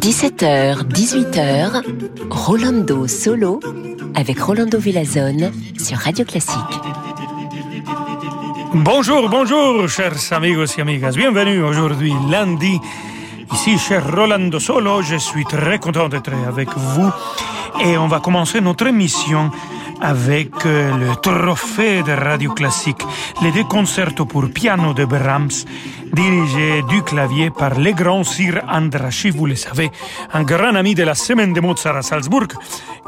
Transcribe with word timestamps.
17h, 0.00 0.82
18h, 0.88 1.82
Rolando 2.30 3.06
Solo 3.06 3.60
avec 4.16 4.40
Rolando 4.40 4.78
Villazone 4.78 5.52
sur 5.78 5.98
Radio 5.98 6.24
Classique. 6.24 6.56
Bonjour, 8.74 9.28
bonjour, 9.28 9.88
chers 9.88 10.32
amigos 10.32 10.66
et 10.78 10.80
amigas. 10.80 11.12
Bienvenue 11.12 11.62
aujourd'hui, 11.62 12.12
lundi. 12.28 12.80
Ici, 13.52 13.78
cher 13.78 14.04
Rolando 14.16 14.58
Solo, 14.58 15.00
je 15.02 15.14
suis 15.16 15.44
très 15.44 15.78
content 15.78 16.08
d'être 16.08 16.32
avec 16.48 16.70
vous. 16.76 17.08
Et 17.84 17.96
on 17.96 18.08
va 18.08 18.18
commencer 18.18 18.60
notre 18.60 18.88
émission 18.88 19.52
avec 20.00 20.66
euh, 20.66 20.96
le 20.96 21.16
trophée 21.16 22.02
de 22.02 22.12
radio 22.12 22.52
classique, 22.52 23.02
les 23.42 23.52
deux 23.52 23.64
concertos 23.64 24.26
pour 24.26 24.50
piano 24.50 24.94
de 24.94 25.04
Brahms, 25.04 25.64
dirigés 26.12 26.82
du 26.88 27.02
clavier 27.02 27.50
par 27.50 27.78
le 27.78 27.92
grand 27.92 28.24
Sir 28.24 28.62
Andraschi, 28.68 29.30
vous 29.30 29.46
le 29.46 29.56
savez, 29.56 29.90
un 30.32 30.42
grand 30.42 30.74
ami 30.74 30.94
de 30.94 31.02
la 31.02 31.14
semaine 31.14 31.52
de 31.52 31.60
Mozart 31.60 31.96
à 31.96 32.02
Salzbourg. 32.02 32.48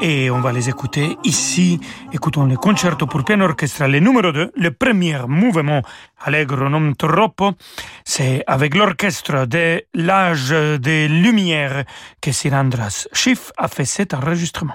Et 0.00 0.30
on 0.30 0.40
va 0.40 0.52
les 0.52 0.68
écouter 0.68 1.16
ici. 1.24 1.80
Écoutons 2.12 2.44
le 2.44 2.56
concerto 2.56 3.06
pour 3.06 3.24
piano 3.24 3.44
orchestral, 3.44 3.92
le 3.92 4.00
numéro 4.00 4.32
2, 4.32 4.52
le 4.54 4.70
premier 4.70 5.18
mouvement 5.26 5.82
Allegro 6.24 6.68
non 6.68 6.94
troppo. 6.94 7.52
C'est 8.04 8.42
avec 8.46 8.74
l'orchestre 8.74 9.46
de 9.46 9.84
l'âge 9.94 10.50
des 10.80 11.08
Lumières 11.08 11.84
que 12.20 12.32
Sir 12.32 12.52
Andras 12.54 13.08
Schiff 13.12 13.52
a 13.56 13.68
fait 13.68 13.84
cet 13.84 14.14
enregistrement. 14.14 14.74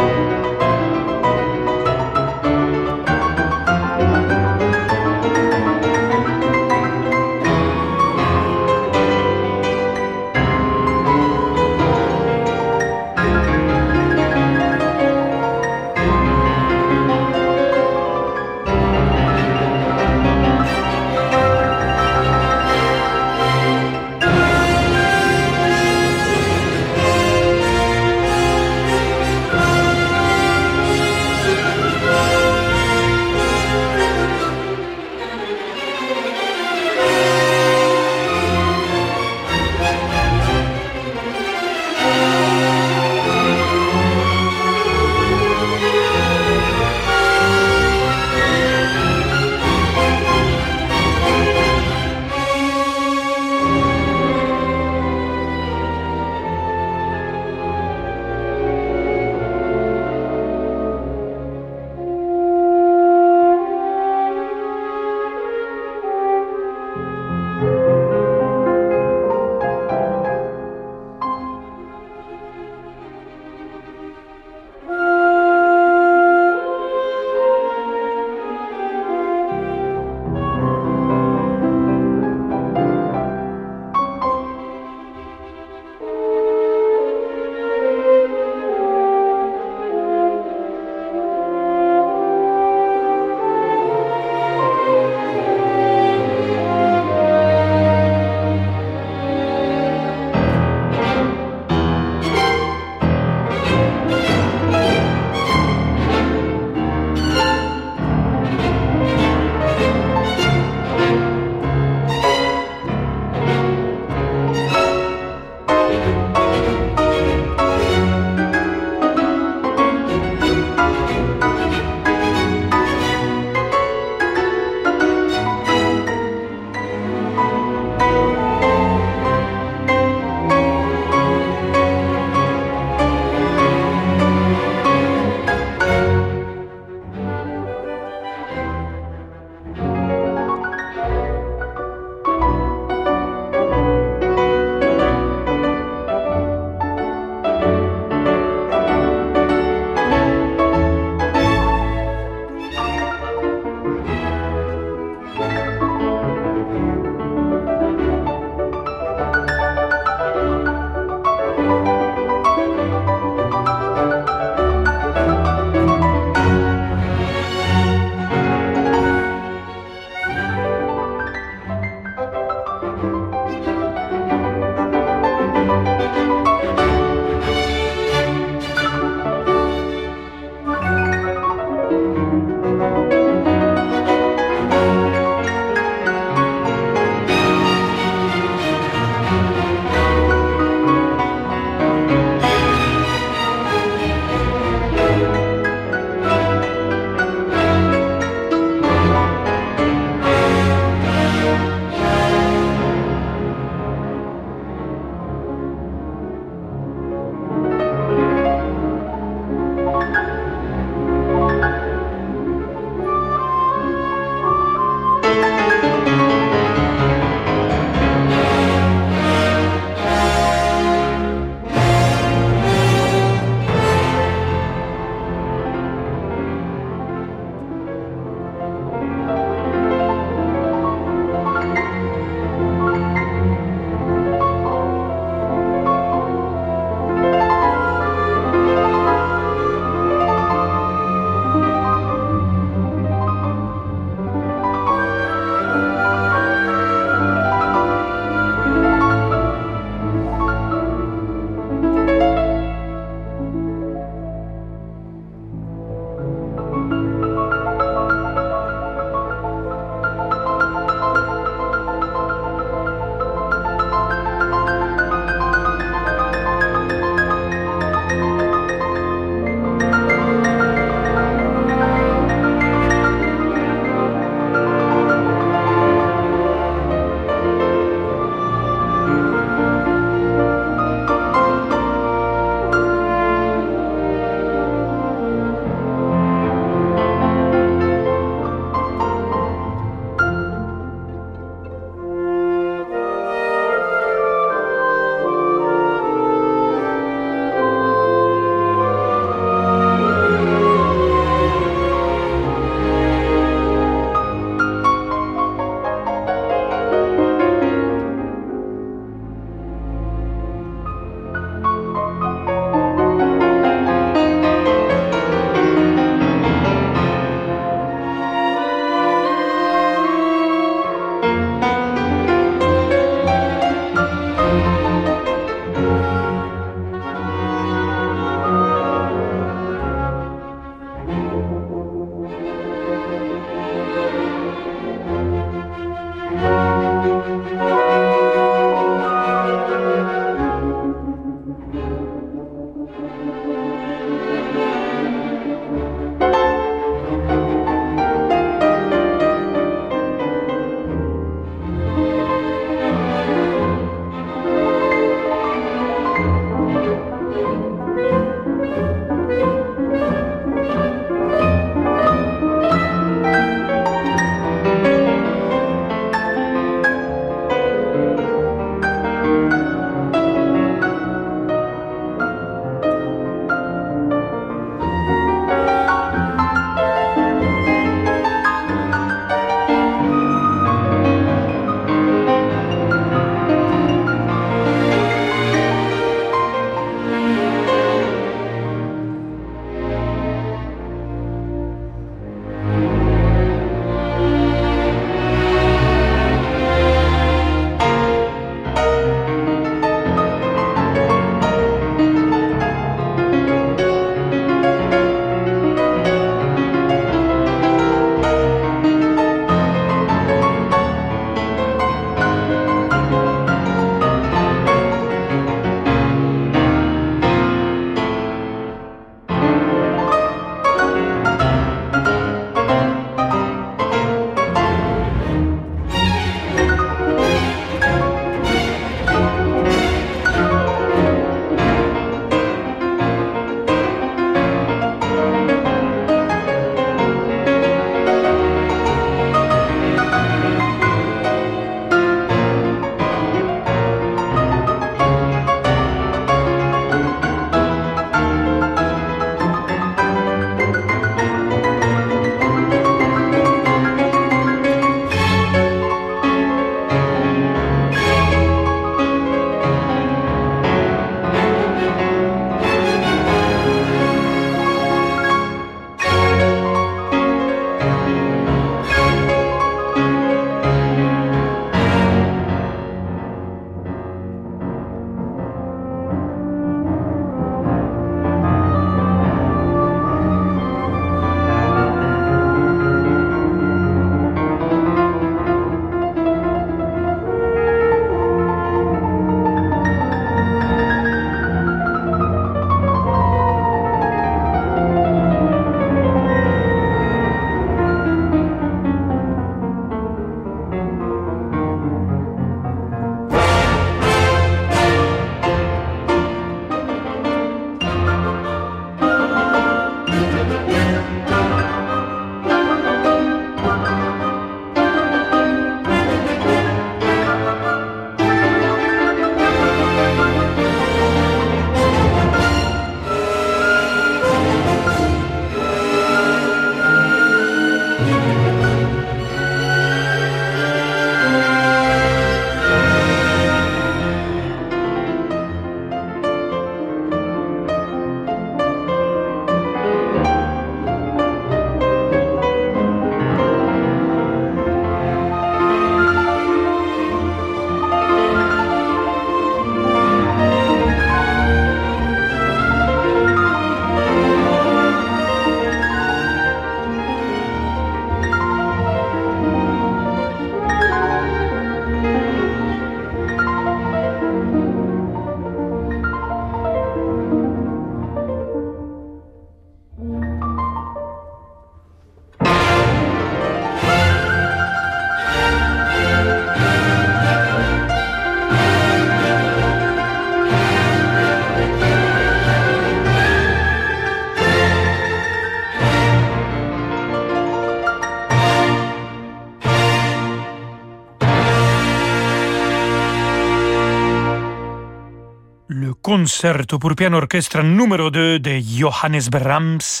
Concerto 596.24 596.78
pour 596.78 596.94
piano 596.94 597.18
orchestre 597.18 597.62
numéro 597.62 598.08
2 598.08 598.38
de 598.38 598.58
Johannes 598.58 599.28
Brahms. 599.30 600.00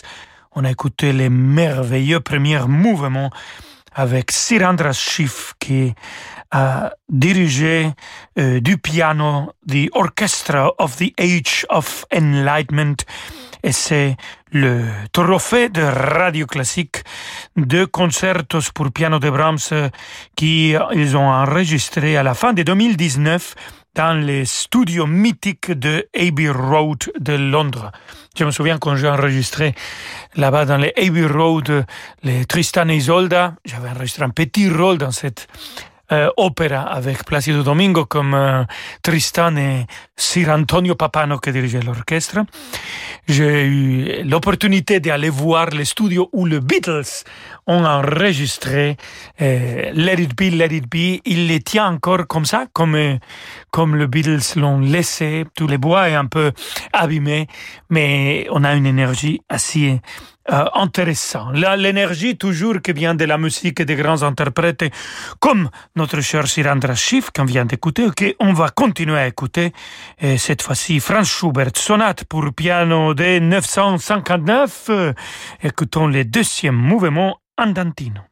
On 0.52 0.64
a 0.64 0.70
écouté 0.70 1.12
les 1.12 1.28
merveilleux 1.28 2.20
premiers 2.20 2.66
mouvements 2.66 3.30
avec 3.92 4.30
Sir 4.30 4.62
Andras 4.62 4.94
Schiff 4.94 5.52
qui 5.58 5.92
a 6.50 6.94
dirigé 7.10 7.92
euh, 8.38 8.58
du 8.60 8.78
piano 8.78 9.52
The 9.68 9.90
Orchestra 9.92 10.72
of 10.78 10.96
the 10.96 11.12
Age 11.18 11.66
of 11.68 12.06
Enlightenment 12.10 13.04
et 13.62 13.72
c'est 13.72 14.16
le 14.50 14.86
trophée 15.12 15.68
de 15.68 15.82
radio 15.82 16.46
classique 16.46 17.04
de 17.56 17.84
concertos 17.84 18.72
pour 18.72 18.90
piano 18.92 19.18
de 19.18 19.28
Brahms 19.28 19.90
qui 20.36 20.74
ils 20.94 21.16
ont 21.18 21.30
enregistré 21.30 22.16
à 22.16 22.22
la 22.22 22.32
fin 22.32 22.54
de 22.54 22.62
2019 22.62 23.54
dans 23.94 24.14
les 24.14 24.44
studios 24.44 25.06
mythiques 25.06 25.70
de 25.70 26.08
Abbey 26.14 26.48
Road 26.48 27.10
de 27.18 27.34
Londres. 27.34 27.92
Je 28.36 28.44
me 28.44 28.50
souviens 28.50 28.78
quand 28.78 28.96
j'ai 28.96 29.08
enregistré 29.08 29.74
là-bas 30.36 30.64
dans 30.64 30.78
les 30.78 30.92
Abbey 30.96 31.26
Road 31.26 31.86
les 32.22 32.44
Tristan 32.46 32.88
et 32.88 32.96
Isolda, 32.96 33.54
j'avais 33.64 33.88
enregistré 33.88 34.24
un 34.24 34.30
petit 34.30 34.68
rôle 34.68 34.98
dans 34.98 35.12
cette 35.12 35.48
euh, 36.12 36.28
opéra 36.36 36.82
avec 36.82 37.24
Placido 37.24 37.62
Domingo 37.62 38.04
comme 38.04 38.34
euh, 38.34 38.64
Tristan 39.02 39.56
et 39.56 39.86
Sir 40.14 40.50
Antonio 40.50 40.94
Papano 40.96 41.38
qui 41.38 41.50
dirigeait 41.50 41.80
l'orchestre. 41.80 42.40
J'ai 43.26 43.64
eu 43.64 44.22
l'opportunité 44.24 45.00
d'aller 45.00 45.30
voir 45.30 45.70
les 45.70 45.86
studios 45.86 46.28
où 46.32 46.44
les 46.44 46.60
Beatles 46.60 47.24
ont 47.66 47.84
enregistré 47.84 48.96
euh, 49.40 49.90
Let 49.94 50.22
It 50.22 50.36
Be, 50.36 50.52
Let 50.52 50.74
It 50.74 50.88
Be. 50.88 51.20
Il 51.24 51.48
les 51.48 51.60
tient 51.60 51.86
encore 51.86 52.26
comme 52.26 52.44
ça, 52.44 52.66
comme, 52.72 52.94
euh, 52.94 53.16
comme 53.70 53.96
les 53.96 54.06
Beatles 54.06 54.58
l'ont 54.58 54.80
laissé. 54.80 55.44
Tout 55.54 55.66
le 55.66 55.78
bois 55.78 56.08
est 56.10 56.14
un 56.14 56.26
peu 56.26 56.52
abîmé, 56.92 57.46
mais 57.90 58.46
on 58.50 58.64
a 58.64 58.74
une 58.74 58.86
énergie 58.86 59.40
assez 59.48 60.00
euh, 60.52 60.66
intéressant. 60.74 61.52
L'énergie 61.52 62.36
toujours 62.36 62.82
qui 62.82 62.92
vient 62.92 63.14
de 63.14 63.24
la 63.24 63.38
musique 63.38 63.80
des 63.80 63.96
grands 63.96 64.22
interprètes, 64.22 64.84
comme 65.40 65.70
notre 65.96 66.20
cher 66.20 66.46
Sirandra 66.46 66.94
Schiff 66.94 67.30
qu'on 67.34 67.46
vient 67.46 67.64
d'écouter, 67.64 68.08
qu'on 68.38 68.52
va 68.52 68.68
continuer 68.68 69.18
à 69.18 69.26
écouter. 69.26 69.72
Et 70.20 70.36
cette 70.36 70.60
fois-ci, 70.60 71.00
Franz 71.00 71.30
Schubert, 71.30 71.70
sonate 71.74 72.24
pour 72.24 72.52
piano 72.52 73.14
de 73.14 73.38
959. 73.38 74.90
écoutons 75.62 76.08
le 76.08 76.26
deuxième 76.26 76.76
mouvement 76.76 77.38
andantino. 77.56 78.28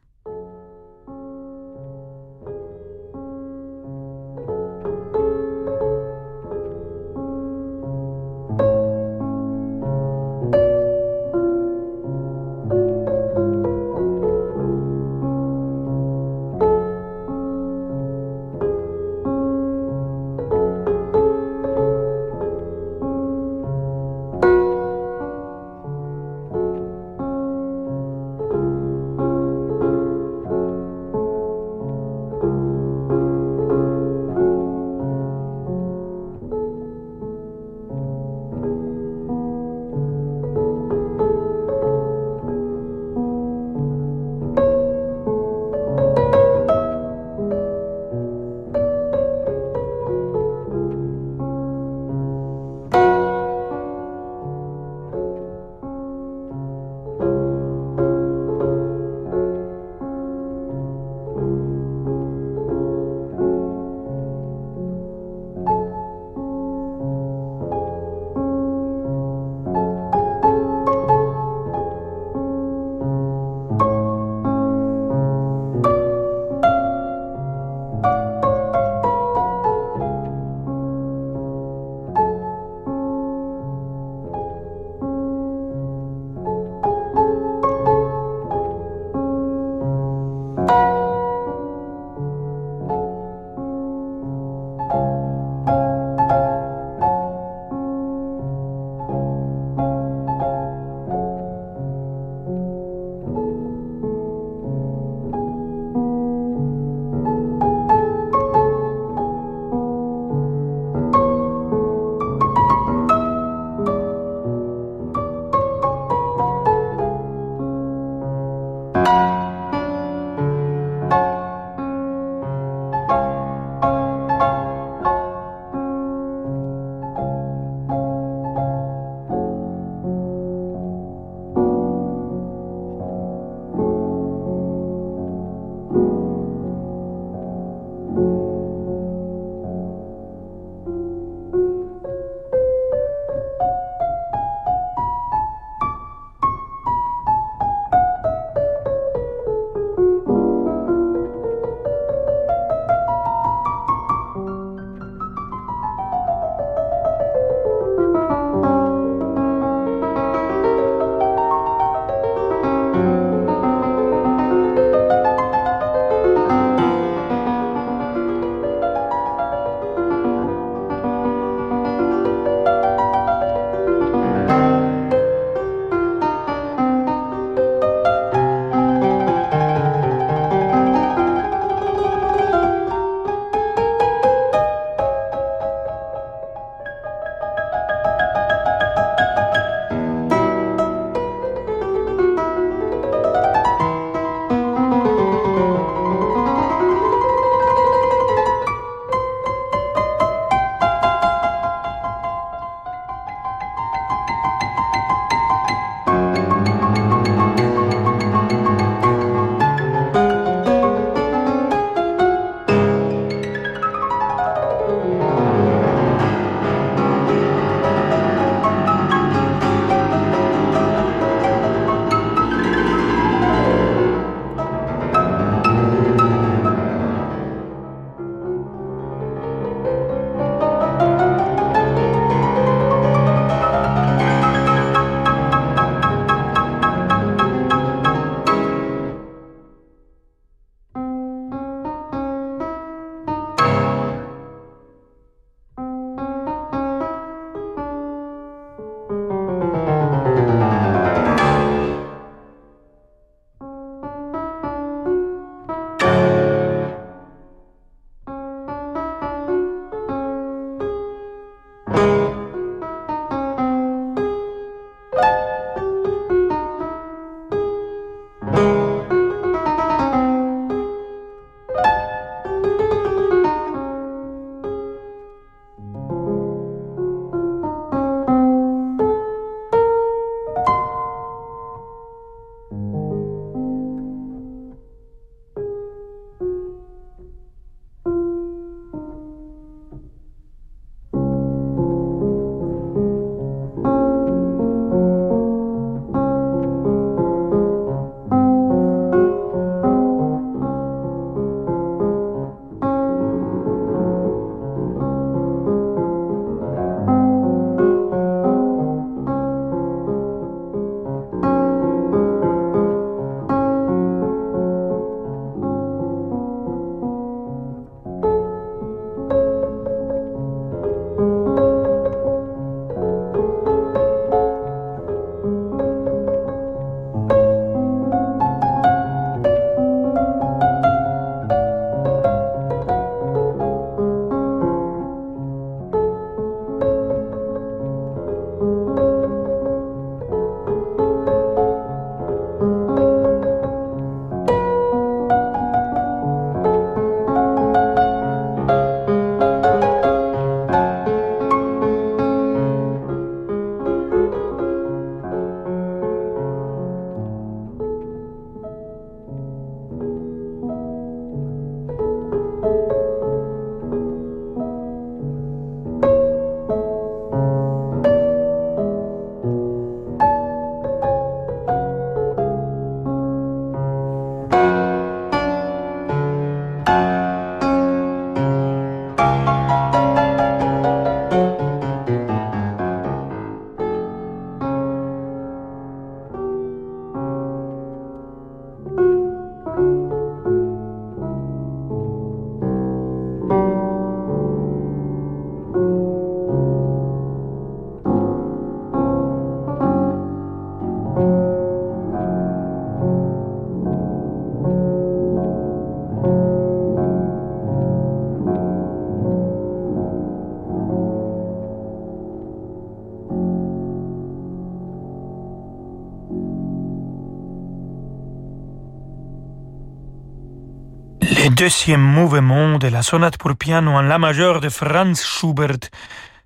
Deuxième 421.63 422.01
mouvement 422.01 422.77
de 422.77 422.89
la 422.89 423.01
sonate 423.01 423.37
pour 423.37 423.55
piano 423.55 423.91
en 423.91 424.01
la 424.01 424.19
majeure 424.19 424.59
de 424.59 424.67
Franz 424.67 425.23
Schubert 425.23 425.87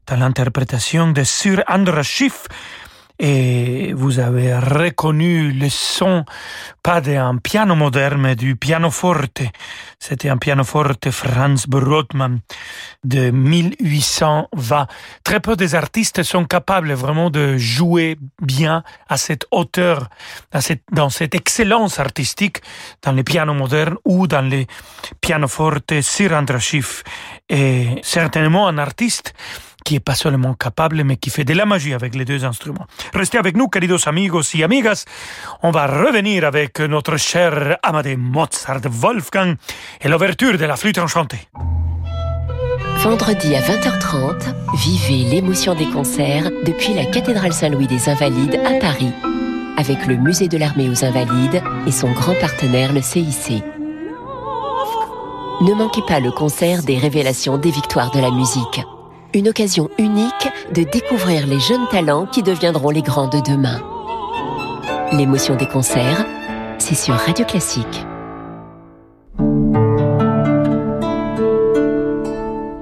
dans 0.06 0.15
l'interprétation 0.15 1.12
de 1.12 1.23
Sir 1.23 1.63
Andras 1.67 2.03
Schiff 2.03 2.45
et 3.19 3.93
vous 3.93 4.19
avez 4.19 4.58
reconnu 4.58 5.51
le 5.51 5.69
son, 5.69 6.23
pas 6.84 7.01
d'un 7.01 7.38
piano 7.38 7.75
moderne, 7.75 8.21
mais 8.21 8.36
du 8.36 8.56
pianoforte. 8.56 9.41
C'était 9.99 10.30
un 10.30 10.38
pianoforte 10.38 11.10
Franz 11.10 11.65
Brotmann 11.67 12.39
de 13.03 13.32
1820. 13.32 14.88
Très 15.23 15.39
peu 15.39 15.56
des 15.56 15.73
artistes 15.73 16.21
sont 16.23 16.45
capables 16.45 16.93
vraiment 16.93 17.30
de 17.30 17.58
jouer 17.58 18.17
bien 18.41 18.84
à 19.10 19.17
cette 19.17 19.45
hauteur, 19.51 20.10
dans 20.91 21.10
cette 21.10 21.36
excellence 21.36 21.99
artistique 21.99 22.58
dans 23.01 23.12
les 23.12 23.23
pianos 23.23 23.53
modernes 23.53 23.97
ou 24.06 24.27
dans 24.27 24.47
les 24.47 24.67
pianofortes 25.21 25.93
Andras 26.32 26.60
Schiff. 26.60 27.03
Et 27.49 27.88
certainement 28.03 28.67
un 28.67 28.77
artiste 28.77 29.34
qui 29.88 29.95
est 29.95 30.02
pas 30.02 30.15
seulement 30.15 30.54
capable, 30.54 31.02
mais 31.06 31.15
qui 31.15 31.30
fait 31.30 31.45
de 31.45 31.54
la 31.54 31.65
magie 31.65 31.93
avec 31.93 32.13
les 32.13 32.26
deux 32.26 32.43
instruments. 32.43 32.88
Restez 33.13 33.38
avec 33.38 33.56
nous, 33.56 33.69
queridos 33.69 34.06
amigos 34.06 34.54
y 34.54 34.62
amigas. 34.62 35.06
On 35.63 35.71
va 35.71 35.88
revenir 35.88 36.43
avec 36.43 36.82
notre 36.82 37.15
cher 37.15 37.78
Amadé 37.84 38.17
Mozart 38.17 38.82
Wolfgang 38.84 39.56
et 40.02 40.10
l'ouverture 40.10 40.58
de 40.58 40.65
la 40.65 40.76
flûte 40.76 40.97
enchantée. 40.97 41.39
Vendredi 42.97 43.56
à 43.56 43.62
20h30, 43.62 44.54
vivez 44.76 45.23
l'émotion 45.30 45.73
des 45.73 45.89
concerts 45.89 46.52
depuis 46.65 46.93
la 46.93 47.06
cathédrale 47.06 47.54
Saint-Louis 47.54 47.88
des 47.88 48.10
Invalides 48.10 48.60
à 48.65 48.73
Paris, 48.82 49.13
avec 49.78 50.06
le 50.06 50.17
musée 50.17 50.50
de 50.50 50.58
l'armée 50.58 50.89
aux 50.89 51.06
Invalides 51.06 51.63
et 51.88 51.91
son 51.93 52.12
grand 52.12 52.36
partenaire 52.41 52.91
le 52.91 53.02
CIC. 53.02 53.63
Ne 55.62 55.73
manquez 55.73 56.02
pas 56.06 56.19
le 56.19 56.32
concert 56.32 56.84
des 56.84 56.97
révélations 56.97 57.58
des 57.58 57.71
victoires 57.71 58.12
de 58.12 58.19
la 58.19 58.32
musique 58.32 58.82
une 59.33 59.49
occasion 59.49 59.89
unique 59.97 60.49
de 60.73 60.83
découvrir 60.83 61.47
les 61.47 61.59
jeunes 61.59 61.87
talents 61.89 62.25
qui 62.25 62.43
deviendront 62.43 62.89
les 62.89 63.01
grands 63.01 63.27
de 63.27 63.39
demain. 63.39 63.81
L'émotion 65.13 65.55
des 65.55 65.67
concerts, 65.67 66.25
c'est 66.77 66.95
sur 66.95 67.15
Radio 67.15 67.45
Classique. 67.45 68.05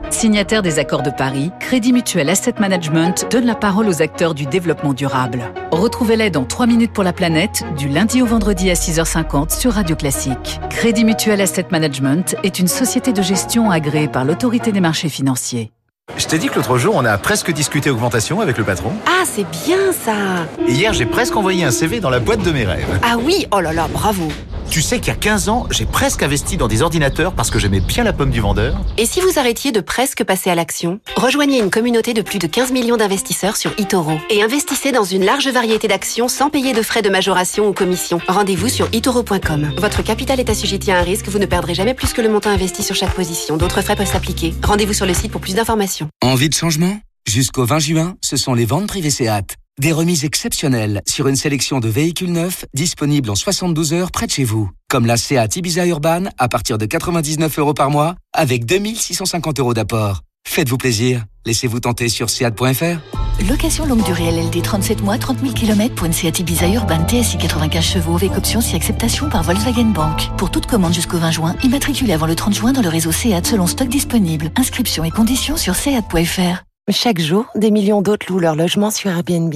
Signataire 0.09 0.61
des 0.61 0.79
accords 0.79 1.03
de 1.03 1.11
Paris, 1.11 1.51
Crédit 1.59 1.93
Mutuel 1.93 2.29
Asset 2.29 2.55
Management 2.59 3.27
donne 3.29 3.45
la 3.45 3.53
parole 3.53 3.87
aux 3.87 4.01
acteurs 4.01 4.33
du 4.33 4.45
développement 4.45 4.93
durable. 4.93 5.43
Retrouvez-les 5.71 6.29
dans 6.29 6.45
3 6.45 6.65
minutes 6.67 6.93
pour 6.93 7.03
la 7.03 7.13
planète, 7.13 7.63
du 7.77 7.89
lundi 7.89 8.21
au 8.21 8.25
vendredi 8.25 8.71
à 8.71 8.73
6h50 8.73 9.55
sur 9.55 9.73
Radio 9.73 9.95
Classique. 9.95 10.59
Crédit 10.69 11.03
Mutuel 11.03 11.41
Asset 11.41 11.67
Management 11.69 12.35
est 12.43 12.59
une 12.59 12.67
société 12.67 13.13
de 13.13 13.21
gestion 13.21 13.69
agréée 13.69 14.07
par 14.07 14.25
l'autorité 14.25 14.71
des 14.71 14.81
marchés 14.81 15.09
financiers. 15.09 15.71
Je 16.17 16.27
t'ai 16.27 16.37
dit 16.37 16.47
que 16.49 16.55
l'autre 16.55 16.77
jour, 16.77 16.93
on 16.95 17.03
a 17.03 17.17
presque 17.17 17.51
discuté 17.51 17.89
augmentation 17.89 18.39
avec 18.39 18.57
le 18.59 18.63
patron. 18.63 18.93
Ah, 19.07 19.23
c'est 19.25 19.45
bien 19.65 19.91
ça 19.91 20.45
hier, 20.67 20.93
j'ai 20.93 21.07
presque 21.07 21.35
envoyé 21.35 21.63
un 21.65 21.71
CV 21.71 21.99
dans 21.99 22.11
la 22.11 22.19
boîte 22.19 22.41
de 22.43 22.51
mes 22.51 22.63
rêves. 22.63 22.99
Ah 23.03 23.17
oui, 23.17 23.47
oh 23.51 23.59
là 23.59 23.73
là, 23.73 23.87
bravo 23.91 24.27
tu 24.69 24.81
sais 24.81 24.99
qu'il 24.99 25.07
y 25.07 25.11
a 25.11 25.15
15 25.15 25.49
ans, 25.49 25.67
j'ai 25.69 25.85
presque 25.85 26.23
investi 26.23 26.57
dans 26.57 26.67
des 26.67 26.81
ordinateurs 26.81 27.33
parce 27.33 27.49
que 27.49 27.59
j'aimais 27.59 27.79
bien 27.79 28.03
la 28.03 28.13
pomme 28.13 28.31
du 28.31 28.41
vendeur. 28.41 28.75
Et 28.97 29.05
si 29.05 29.21
vous 29.21 29.39
arrêtiez 29.39 29.71
de 29.71 29.79
presque 29.79 30.23
passer 30.23 30.49
à 30.49 30.55
l'action 30.55 30.99
Rejoignez 31.15 31.59
une 31.59 31.69
communauté 31.69 32.13
de 32.13 32.21
plus 32.21 32.39
de 32.39 32.47
15 32.47 32.71
millions 32.71 32.97
d'investisseurs 32.97 33.57
sur 33.57 33.71
eToro 33.77 34.17
et 34.29 34.43
investissez 34.43 34.91
dans 34.91 35.03
une 35.03 35.23
large 35.23 35.47
variété 35.47 35.87
d'actions 35.87 36.27
sans 36.27 36.49
payer 36.49 36.73
de 36.73 36.81
frais 36.81 37.01
de 37.01 37.09
majoration 37.09 37.67
ou 37.67 37.73
commission. 37.73 38.19
Rendez-vous 38.27 38.69
sur 38.69 38.87
itoro.com. 38.93 39.71
Votre 39.77 40.03
capital 40.03 40.39
est 40.39 40.49
assujetti 40.49 40.91
à 40.91 40.99
un 40.99 41.03
risque, 41.03 41.27
vous 41.27 41.39
ne 41.39 41.45
perdrez 41.45 41.73
jamais 41.73 41.93
plus 41.93 42.13
que 42.13 42.21
le 42.21 42.29
montant 42.29 42.49
investi 42.49 42.83
sur 42.83 42.95
chaque 42.95 43.13
position. 43.13 43.57
D'autres 43.57 43.81
frais 43.81 43.95
peuvent 43.95 44.11
s'appliquer. 44.11 44.53
Rendez-vous 44.63 44.93
sur 44.93 45.05
le 45.05 45.13
site 45.13 45.31
pour 45.31 45.41
plus 45.41 45.55
d'informations. 45.55 46.09
Envie 46.21 46.49
de 46.49 46.55
changement? 46.55 46.99
Jusqu'au 47.27 47.65
20 47.65 47.79
juin, 47.79 48.15
ce 48.21 48.37
sont 48.37 48.53
les 48.53 48.65
ventes 48.65 48.87
privées 48.87 49.09
SEAT. 49.09 49.55
Des 49.81 49.91
remises 49.91 50.23
exceptionnelles 50.23 51.01
sur 51.05 51.27
une 51.27 51.35
sélection 51.35 51.81
de 51.81 51.89
véhicules 51.89 52.31
neufs 52.31 52.63
disponibles 52.73 53.29
en 53.29 53.35
72 53.35 53.91
heures 53.91 54.09
près 54.09 54.25
de 54.25 54.31
chez 54.31 54.45
vous. 54.45 54.69
Comme 54.89 55.05
la 55.05 55.17
Seat 55.17 55.57
Ibiza 55.57 55.85
Urban 55.85 56.23
à 56.37 56.47
partir 56.47 56.77
de 56.77 56.85
99 56.85 57.59
euros 57.59 57.73
par 57.73 57.89
mois 57.89 58.15
avec 58.31 58.65
2650 58.65 59.59
euros 59.59 59.73
d'apport. 59.73 60.21
Faites-vous 60.47 60.77
plaisir. 60.77 61.25
Laissez-vous 61.45 61.81
tenter 61.81 62.07
sur 62.07 62.29
seat.fr. 62.29 63.43
Location 63.49 63.85
longue 63.85 64.05
durée 64.05 64.31
LLD 64.31 64.61
37 64.61 65.01
mois, 65.01 65.17
30 65.17 65.41
000 65.41 65.51
km 65.51 65.93
pour 65.93 66.05
une 66.05 66.13
Seat 66.13 66.39
Ibiza 66.39 66.69
Urban 66.69 67.05
TSI 67.05 67.37
95 67.37 67.83
chevaux 67.83 68.15
avec 68.15 68.31
option 68.37 68.61
si 68.61 68.77
acceptation 68.77 69.29
par 69.29 69.43
Volkswagen 69.43 69.91
Bank. 69.91 70.29
Pour 70.37 70.51
toute 70.51 70.67
commande 70.67 70.93
jusqu'au 70.93 71.17
20 71.17 71.31
juin, 71.31 71.55
immatriculez 71.63 72.13
avant 72.13 72.27
le 72.27 72.35
30 72.35 72.53
juin 72.53 72.71
dans 72.71 72.81
le 72.81 72.87
réseau 72.87 73.11
Seat 73.11 73.45
selon 73.45 73.67
stock 73.67 73.89
disponible. 73.89 74.51
Inscription 74.55 75.03
et 75.03 75.11
conditions 75.11 75.57
sur 75.57 75.75
seat.fr. 75.75 76.63
Chaque 76.91 77.19
jour, 77.19 77.47
des 77.55 77.71
millions 77.71 78.03
d'autres 78.03 78.27
louent 78.29 78.37
leur 78.37 78.55
logement 78.55 78.91
sur 78.91 79.09
Airbnb. 79.09 79.55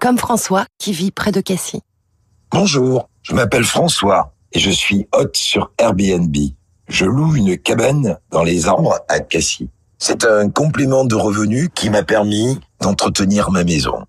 Comme 0.00 0.16
François, 0.16 0.64
qui 0.78 0.92
vit 0.92 1.10
près 1.10 1.30
de 1.30 1.42
Cassis. 1.42 1.82
Bonjour, 2.50 3.10
je 3.22 3.34
m'appelle 3.34 3.64
François 3.64 4.32
et 4.52 4.58
je 4.58 4.70
suis 4.70 5.06
hôte 5.12 5.36
sur 5.36 5.72
Airbnb. 5.76 6.34
Je 6.88 7.04
loue 7.04 7.36
une 7.36 7.58
cabane 7.58 8.18
dans 8.30 8.42
les 8.42 8.66
arbres 8.66 8.98
à 9.08 9.20
Cassis. 9.20 9.68
C'est 9.98 10.24
un 10.24 10.48
complément 10.48 11.04
de 11.04 11.14
revenus 11.14 11.68
qui 11.74 11.90
m'a 11.90 12.02
permis 12.02 12.58
d'entretenir 12.80 13.50
ma 13.50 13.62
maison. 13.62 14.06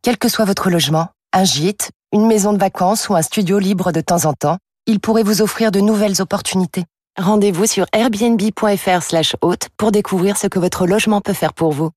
Quel 0.00 0.16
que 0.16 0.30
soit 0.30 0.46
votre 0.46 0.70
logement, 0.70 1.08
un 1.34 1.44
gîte, 1.44 1.90
une 2.12 2.26
maison 2.26 2.54
de 2.54 2.58
vacances 2.58 3.10
ou 3.10 3.14
un 3.14 3.22
studio 3.22 3.58
libre 3.58 3.92
de 3.92 4.00
temps 4.00 4.24
en 4.24 4.32
temps, 4.32 4.56
il 4.86 5.00
pourrait 5.00 5.22
vous 5.22 5.42
offrir 5.42 5.70
de 5.70 5.80
nouvelles 5.80 6.22
opportunités. 6.22 6.86
Rendez-vous 7.18 7.66
sur 7.66 7.86
airbnb.fr 7.92 9.02
slash 9.02 9.36
hôte 9.42 9.68
pour 9.76 9.92
découvrir 9.92 10.36
ce 10.36 10.46
que 10.46 10.58
votre 10.58 10.86
logement 10.86 11.20
peut 11.20 11.32
faire 11.32 11.52
pour 11.52 11.72
vous. 11.72 11.90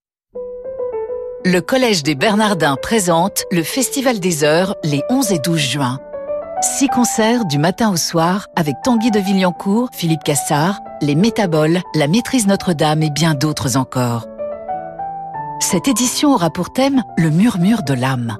Le 1.44 1.60
Collège 1.60 2.02
des 2.02 2.14
Bernardins 2.14 2.76
présente 2.80 3.44
le 3.50 3.62
Festival 3.62 4.18
des 4.18 4.44
Heures 4.44 4.76
les 4.82 5.02
11 5.10 5.32
et 5.32 5.38
12 5.38 5.58
juin. 5.58 5.98
Six 6.62 6.88
concerts 6.88 7.44
du 7.44 7.58
matin 7.58 7.92
au 7.92 7.96
soir 7.96 8.46
avec 8.56 8.74
Tanguy 8.82 9.10
de 9.10 9.20
Villancourt, 9.20 9.88
Philippe 9.92 10.24
Cassard, 10.24 10.80
Les 11.02 11.14
Métaboles, 11.14 11.80
La 11.94 12.08
Maîtrise 12.08 12.46
Notre-Dame 12.46 13.02
et 13.02 13.10
bien 13.10 13.34
d'autres 13.34 13.76
encore. 13.76 14.26
Cette 15.60 15.86
édition 15.88 16.32
aura 16.32 16.50
pour 16.50 16.72
thème 16.72 17.02
le 17.16 17.30
murmure 17.30 17.82
de 17.82 17.94
l'âme. 17.94 18.38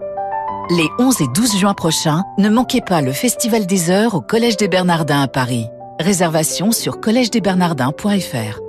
Les 0.71 0.89
11 0.99 1.21
et 1.21 1.29
12 1.35 1.57
juin 1.59 1.75
prochains, 1.75 2.23
ne 2.39 2.49
manquez 2.49 2.81
pas 2.81 3.03
le 3.03 3.13
Festival 3.13 3.67
des 3.67 3.91
Heures 3.91 4.15
au 4.15 4.23
Collège 4.23 4.57
des 4.57 4.69
Bernardins 4.69 5.21
à 5.21 5.29
Paris. 5.29 5.69
Réservation 6.01 6.73
sur 6.73 7.01
collège-des-bernardins.fr. 7.01 8.64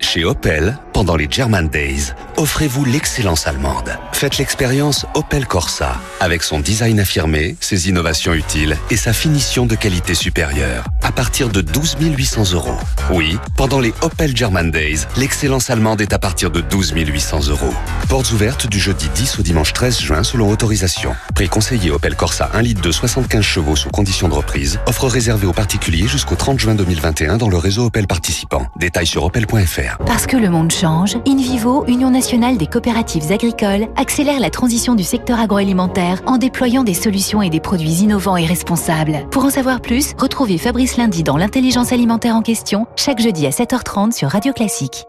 Chez 0.00 0.24
Opel, 0.24 0.78
pendant 0.92 1.16
les 1.16 1.26
German 1.30 1.68
Days, 1.68 2.12
offrez-vous 2.36 2.84
l'excellence 2.84 3.46
allemande. 3.46 3.98
Faites 4.12 4.38
l'expérience 4.38 5.04
Opel 5.14 5.46
Corsa, 5.46 6.00
avec 6.20 6.42
son 6.42 6.60
design 6.60 7.00
affirmé, 7.00 7.56
ses 7.60 7.88
innovations 7.88 8.32
utiles 8.32 8.76
et 8.90 8.96
sa 8.96 9.12
finition 9.12 9.66
de 9.66 9.74
qualité 9.74 10.14
supérieure, 10.14 10.84
à 11.02 11.12
partir 11.12 11.48
de 11.48 11.60
12 11.60 11.96
800 12.00 12.52
euros. 12.52 12.78
Oui, 13.10 13.38
pendant 13.56 13.80
les 13.80 13.92
Opel 14.00 14.36
German 14.36 14.70
Days, 14.70 15.00
l'excellence 15.16 15.70
allemande 15.70 16.00
est 16.00 16.12
à 16.12 16.18
partir 16.18 16.50
de 16.50 16.60
12 16.60 16.92
800 16.96 17.48
euros. 17.48 17.74
Portes 18.08 18.30
ouvertes 18.32 18.66
du 18.66 18.78
jeudi 18.78 19.08
10 19.14 19.38
au 19.40 19.42
dimanche 19.42 19.72
13 19.72 20.00
juin 20.00 20.22
selon 20.22 20.50
autorisation. 20.50 21.14
Prix 21.34 21.48
conseillé 21.48 21.90
Opel 21.90 22.16
Corsa 22.16 22.50
1 22.54 22.62
litre 22.62 22.80
de 22.80 22.90
75 22.90 23.42
chevaux 23.42 23.76
sous 23.76 23.90
condition 23.90 24.28
de 24.28 24.34
reprise. 24.34 24.78
Offre 24.86 25.08
réservée 25.08 25.46
aux 25.46 25.52
particuliers 25.52 26.06
jusqu'au 26.06 26.36
30 26.36 26.58
juin 26.58 26.74
2021 26.74 27.36
dans 27.36 27.48
le 27.48 27.58
réseau 27.58 27.86
Opel 27.86 28.06
participant. 28.06 28.66
Détails 28.76 29.06
sur 29.06 29.24
opel.fr. 29.24 29.85
Parce 30.06 30.26
que 30.26 30.36
le 30.36 30.50
monde 30.50 30.70
change, 30.70 31.16
InVivo, 31.26 31.84
Union 31.86 32.10
nationale 32.10 32.56
des 32.56 32.66
coopératives 32.66 33.30
agricoles, 33.30 33.88
accélère 33.96 34.40
la 34.40 34.50
transition 34.50 34.94
du 34.94 35.04
secteur 35.04 35.40
agroalimentaire 35.40 36.22
en 36.26 36.38
déployant 36.38 36.84
des 36.84 36.94
solutions 36.94 37.42
et 37.42 37.50
des 37.50 37.60
produits 37.60 38.02
innovants 38.02 38.36
et 38.36 38.46
responsables. 38.46 39.26
Pour 39.30 39.44
en 39.44 39.50
savoir 39.50 39.80
plus, 39.80 40.14
retrouvez 40.18 40.58
Fabrice 40.58 40.96
Lundi 40.96 41.22
dans 41.22 41.36
l'intelligence 41.36 41.92
alimentaire 41.92 42.36
en 42.36 42.42
question, 42.42 42.86
chaque 42.96 43.20
jeudi 43.20 43.46
à 43.46 43.50
7h30 43.50 44.12
sur 44.12 44.30
Radio 44.30 44.52
Classique. 44.52 45.04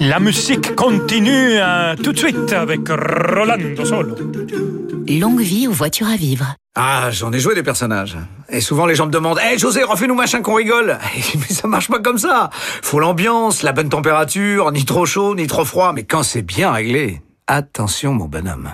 La 0.00 0.20
musique 0.20 0.74
continue 0.74 1.58
euh, 1.58 1.96
tout 1.96 2.12
de 2.12 2.18
suite 2.18 2.52
avec 2.52 2.88
Rolando 2.88 3.84
Solo. 3.84 4.14
Longue 5.08 5.40
vie 5.40 5.66
aux 5.66 5.72
voitures 5.72 6.08
à 6.08 6.16
vivre. 6.16 6.54
Ah, 6.80 7.10
j'en 7.10 7.32
ai 7.32 7.40
joué 7.40 7.56
des 7.56 7.64
personnages. 7.64 8.16
Et 8.48 8.60
souvent 8.60 8.86
les 8.86 8.94
gens 8.94 9.06
me 9.06 9.10
demandent 9.10 9.40
Hé 9.40 9.58
José, 9.58 9.82
refais-nous 9.82 10.14
machin 10.14 10.42
qu'on 10.42 10.54
rigole 10.54 10.96
Mais 11.34 11.52
ça 11.52 11.66
marche 11.66 11.88
pas 11.88 11.98
comme 11.98 12.18
ça 12.18 12.50
Faut 12.82 13.00
l'ambiance, 13.00 13.64
la 13.64 13.72
bonne 13.72 13.88
température, 13.88 14.70
ni 14.70 14.84
trop 14.84 15.04
chaud, 15.04 15.34
ni 15.34 15.48
trop 15.48 15.64
froid, 15.64 15.92
mais 15.92 16.04
quand 16.04 16.22
c'est 16.22 16.42
bien 16.42 16.70
réglé, 16.70 17.20
attention 17.48 18.12
mon 18.14 18.26
bonhomme. 18.26 18.70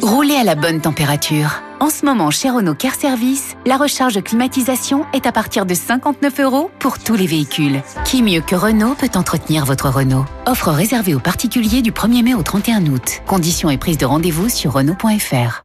Roulez 0.00 0.36
à 0.36 0.44
la 0.44 0.54
bonne 0.54 0.80
température. 0.80 1.60
En 1.80 1.90
ce 1.90 2.06
moment, 2.06 2.30
chez 2.30 2.48
Renault 2.48 2.76
Care 2.76 2.94
Service, 2.94 3.56
la 3.66 3.76
recharge 3.76 4.22
climatisation 4.22 5.04
est 5.12 5.26
à 5.26 5.32
partir 5.32 5.66
de 5.66 5.74
59 5.74 6.40
euros 6.40 6.70
pour 6.78 6.98
tous 6.98 7.14
les 7.14 7.26
véhicules. 7.26 7.82
Qui 8.06 8.22
mieux 8.22 8.40
que 8.40 8.54
Renault 8.54 8.94
peut 8.94 9.10
entretenir 9.16 9.66
votre 9.66 9.90
Renault? 9.90 10.24
Offre 10.46 10.70
réservée 10.70 11.14
aux 11.14 11.20
particuliers 11.20 11.82
du 11.82 11.92
1er 11.92 12.22
mai 12.22 12.32
au 12.32 12.42
31 12.42 12.86
août. 12.86 13.20
Conditions 13.26 13.68
et 13.68 13.76
prise 13.76 13.98
de 13.98 14.06
rendez-vous 14.06 14.48
sur 14.48 14.72
Renault.fr. 14.72 15.63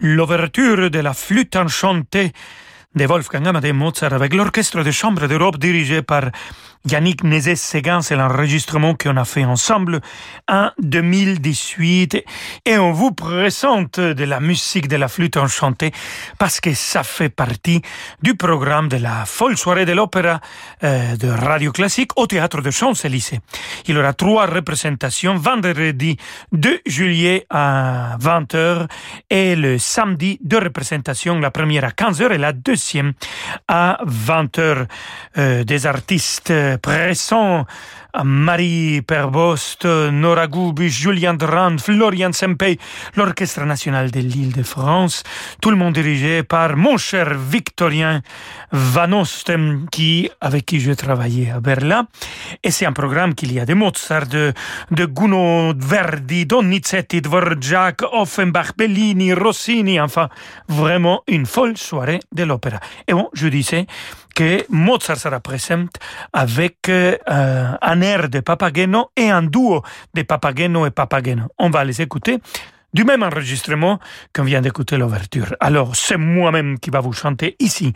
L'ouverture 0.00 0.90
de 0.90 0.98
la 0.98 1.12
flûte 1.12 1.56
enchantée 1.56 2.32
de 2.94 3.04
Wolfgang 3.04 3.46
Amadeus 3.46 3.72
Mozart 3.74 4.12
avec 4.12 4.34
l'orchestre 4.34 4.82
de 4.82 4.90
chambre 4.90 5.26
d'Europe 5.26 5.58
dirigé 5.58 6.02
par 6.02 6.30
Yannick 6.88 7.24
Nézet-Séguin, 7.24 8.00
c'est 8.00 8.16
l'enregistrement 8.16 8.94
qu'on 8.94 9.18
a 9.18 9.26
fait 9.26 9.44
ensemble 9.44 10.00
en 10.48 10.70
2018 10.78 12.24
et 12.64 12.78
on 12.78 12.92
vous 12.92 13.12
présente 13.12 14.00
de 14.00 14.24
la 14.24 14.40
musique 14.40 14.88
de 14.88 14.96
la 14.96 15.08
flûte 15.08 15.36
enchantée 15.36 15.92
parce 16.38 16.58
que 16.58 16.72
ça 16.72 17.02
fait 17.02 17.28
partie 17.28 17.82
du 18.22 18.34
programme 18.34 18.88
de 18.88 18.96
la 18.96 19.26
folle 19.26 19.58
soirée 19.58 19.84
de 19.84 19.92
l'opéra 19.92 20.40
euh, 20.82 21.16
de 21.16 21.28
Radio 21.28 21.70
Classique 21.70 22.12
au 22.16 22.26
théâtre 22.26 22.62
de 22.62 22.70
Champs-Élysées. 22.70 23.40
Il 23.86 23.94
y 23.94 23.98
aura 23.98 24.14
trois 24.14 24.46
représentations 24.46 25.36
vendredi 25.36 26.16
2 26.52 26.80
juillet 26.86 27.46
à 27.50 28.16
20h 28.18 28.86
et 29.28 29.54
le 29.54 29.78
samedi 29.78 30.38
deux 30.42 30.58
représentations, 30.58 31.38
la 31.40 31.50
première 31.50 31.84
à 31.84 31.90
15h 31.90 32.32
et 32.32 32.38
la 32.38 32.54
deuxième 32.54 33.12
à 33.68 34.00
20h 34.06 34.86
euh, 35.36 35.64
des 35.64 35.86
artistes 35.86 36.50
pressant 36.78 37.66
Marie 38.24 39.02
Perbost, 39.02 39.84
Nora 39.84 40.46
Gubisch, 40.46 41.00
Julien 41.00 41.34
Drand, 41.34 41.78
Florian 41.78 42.32
Sempey, 42.32 42.78
l'Orchestre 43.14 43.64
national 43.64 44.10
de 44.10 44.20
l'île 44.20 44.52
de 44.52 44.62
France, 44.62 45.22
tout 45.60 45.70
le 45.70 45.76
monde 45.76 45.94
dirigé 45.94 46.42
par 46.42 46.76
mon 46.76 46.96
cher 46.96 47.36
Victorien 47.38 48.22
Van 48.72 49.12
Osten, 49.12 49.86
qui, 49.90 50.30
avec 50.40 50.66
qui 50.66 50.80
je 50.80 50.92
travaillé 50.92 51.50
à 51.50 51.60
Berlin. 51.60 52.06
Et 52.62 52.70
c'est 52.70 52.86
un 52.86 52.92
programme 52.92 53.34
qu'il 53.34 53.52
y 53.52 53.60
a 53.60 53.64
de 53.64 53.74
Mozart, 53.74 54.26
de, 54.26 54.52
de 54.90 55.04
Gounod, 55.04 55.82
Verdi, 55.82 56.46
Donizetti, 56.46 57.20
Dvorak, 57.20 58.02
Offenbach, 58.12 58.72
Bellini, 58.76 59.32
Rossini, 59.34 60.00
enfin, 60.00 60.28
vraiment 60.68 61.22
une 61.28 61.46
folle 61.46 61.76
soirée 61.76 62.20
de 62.32 62.42
l'opéra. 62.42 62.80
Et 63.06 63.12
bon, 63.12 63.28
je 63.34 63.48
disais, 63.48 63.86
que 64.40 64.64
Mozart 64.70 65.18
sera 65.18 65.38
présent 65.38 65.84
avec 66.32 66.88
euh, 66.88 67.16
un 67.82 68.00
air 68.00 68.30
de 68.30 68.40
Papageno 68.40 69.10
et 69.14 69.28
un 69.28 69.42
duo 69.42 69.82
de 70.14 70.22
Papageno 70.22 70.86
et 70.86 70.90
Papageno. 70.90 71.48
On 71.58 71.68
va 71.68 71.84
les 71.84 72.00
écouter 72.00 72.38
du 72.94 73.04
même 73.04 73.22
enregistrement 73.22 73.98
qu'on 74.34 74.44
vient 74.44 74.62
d'écouter 74.62 74.96
l'ouverture. 74.96 75.54
Alors, 75.60 75.94
c'est 75.94 76.16
moi-même 76.16 76.78
qui 76.78 76.88
va 76.88 77.00
vous 77.00 77.12
chanter 77.12 77.56
ici 77.58 77.92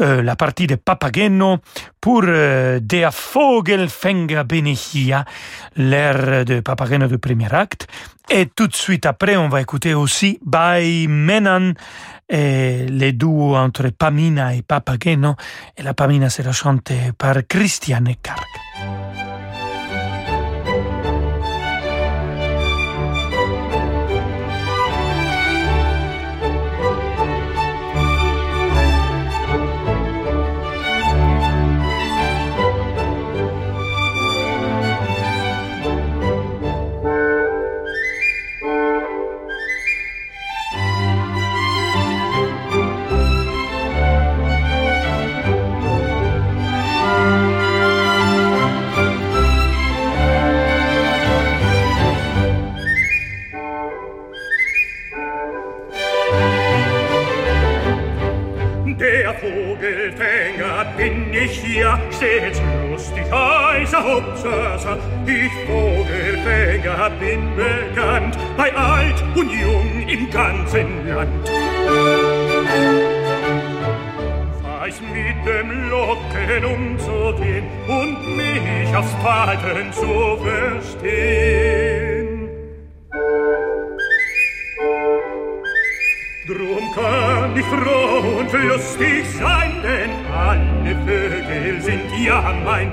euh, 0.00 0.22
la 0.22 0.36
partie 0.36 0.66
de 0.66 0.74
Papageno 0.74 1.56
pour 2.02 2.22
euh, 2.26 2.80
Der 2.82 3.10
Vogel 3.32 3.88
fänga 3.88 4.44
Benechia, 4.44 5.24
l'air 5.76 6.44
de 6.44 6.60
Papageno 6.60 7.06
du 7.06 7.16
premier 7.16 7.52
acte. 7.54 7.86
Et 8.30 8.44
tout 8.44 8.66
de 8.66 8.76
suite 8.76 9.06
après, 9.06 9.38
on 9.38 9.48
va 9.48 9.62
écouter 9.62 9.94
aussi 9.94 10.38
By 10.44 11.08
Menan, 11.08 11.72
et 12.28 12.86
les 12.88 13.12
duos 13.12 13.56
entre 13.56 13.90
Pamina 13.90 14.54
et 14.54 14.62
Papageno. 14.62 15.34
Et 15.76 15.82
la 15.82 15.94
Pamina 15.94 16.28
sera 16.28 16.52
chantée 16.52 17.12
par 17.16 17.36
Christiane 17.48 18.14
Karg. 18.22 19.27
Stets 62.18 62.60
lustig, 62.90 63.24
heißer 63.30 64.02
Hopsasa. 64.02 64.98
Ich 65.26 65.52
Vogelfänger 65.66 67.10
bin 67.20 67.42
bekannt, 67.56 68.36
bei 68.56 68.74
alt 68.74 69.22
und 69.36 69.50
jung 69.50 70.08
im 70.08 70.30
ganzen 70.30 71.08
Land. 71.08 71.48
Weiß 74.62 75.00
mit 75.00 75.46
dem 75.46 75.88
Locken 75.90 76.64
umzugehen 76.64 77.66
und 77.86 78.36
mich 78.36 78.96
aufs 78.96 79.14
Falten 79.22 79.92
zu 79.92 80.38
verstehen. 80.42 82.17
Kann 87.48 87.56
ich 87.56 87.66
froh 87.66 88.38
und 88.38 88.52
lustig 88.52 89.24
sein, 89.38 89.72
denn 89.82 90.10
alle 90.34 90.96
Vögel 91.06 91.80
sind 91.80 92.24
ja 92.24 92.54
mein. 92.64 92.92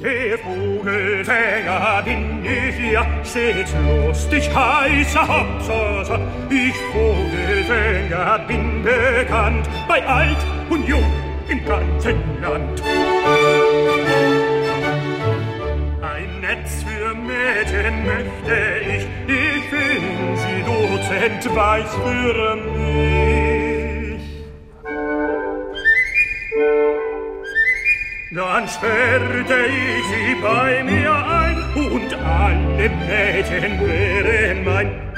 Der 0.00 0.38
Vogelfänger 0.38 2.02
bin 2.04 2.44
ich 2.44 2.92
ja, 2.92 3.04
stets 3.24 3.74
lustig, 4.06 4.48
heißer 4.54 5.26
Hopsasa. 5.26 6.20
Ich 6.50 6.74
Vogelfänger 6.92 8.38
bin 8.46 8.82
bekannt, 8.82 9.68
bei 9.88 10.06
alt 10.06 10.38
und 10.70 10.86
jung 10.86 11.12
im 11.48 11.64
ganzen 11.64 12.16
Land. 12.40 12.82
Möchte 18.08 18.56
ich, 18.94 19.04
ich 19.26 19.70
bin 19.70 20.02
sie 20.42 20.60
Dozent 20.70 21.42
weiß 21.54 21.90
für 21.94 22.56
mich. 22.56 22.98
Dann 28.30 28.68
sperrte 28.68 29.58
ich 29.66 30.04
sie 30.12 30.34
bei 30.42 30.82
mir 30.84 31.12
ein 31.12 31.58
und 31.74 32.10
alle 32.14 32.88
Mädchen 33.06 33.72
wären 33.80 34.64
mein 34.64 35.08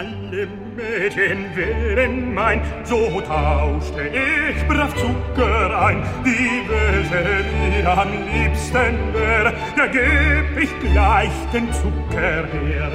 alle 0.00 0.48
Mädchen 0.76 1.54
wären 1.54 2.19
mein, 2.40 2.60
so 2.84 3.20
tauschte 3.20 4.02
ich 4.08 4.66
brav 4.68 4.92
Zucker 4.94 5.86
ein. 5.86 6.02
Die 6.24 6.62
welche 6.68 7.22
mir 7.60 7.88
am 8.02 8.10
liebsten 8.32 8.94
wär, 9.12 9.52
da 9.76 9.86
geb 9.86 10.46
ich 10.64 10.72
gleich 10.80 11.36
den 11.52 11.66
Zucker 11.72 12.44
her. 12.64 12.90